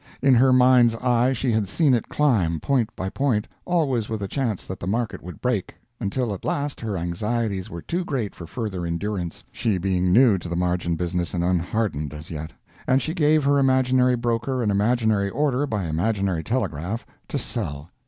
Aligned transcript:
In 0.19 0.33
her 0.33 0.51
mind's 0.51 0.95
eye 0.95 1.31
she 1.31 1.51
had 1.51 1.67
seen 1.67 1.93
it 1.93 2.09
climb, 2.09 2.59
point 2.59 2.89
by 2.95 3.07
point 3.07 3.47
always 3.65 4.09
with 4.09 4.23
a 4.23 4.27
chance 4.27 4.65
that 4.65 4.79
the 4.79 4.87
market 4.87 5.21
would 5.21 5.41
break 5.41 5.75
until 5.99 6.33
at 6.33 6.43
last 6.43 6.81
her 6.81 6.97
anxieties 6.97 7.69
were 7.69 7.83
too 7.83 8.03
great 8.03 8.33
for 8.33 8.47
further 8.47 8.83
endurance 8.83 9.43
she 9.51 9.77
being 9.77 10.11
new 10.11 10.39
to 10.39 10.49
the 10.49 10.55
margin 10.55 10.95
business 10.95 11.35
and 11.35 11.43
unhardened, 11.43 12.15
as 12.15 12.31
yet 12.31 12.51
and 12.87 12.99
she 12.99 13.13
gave 13.13 13.43
her 13.43 13.59
imaginary 13.59 14.15
broker 14.15 14.63
an 14.63 14.71
imaginary 14.71 15.29
order 15.29 15.67
by 15.67 15.85
imaginary 15.85 16.43
telegraph 16.43 17.05
to 17.27 17.37
sell. 17.37 17.91